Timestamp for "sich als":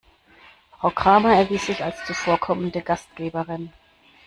1.67-2.03